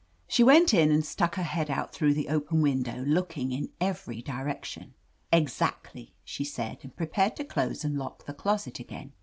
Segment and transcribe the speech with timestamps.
[0.27, 4.19] She went in and stuck her head out through the open window, looking in every
[4.19, 4.95] direction.
[5.31, 9.13] "Exactly/' she said and prepared to close and lock the closet again.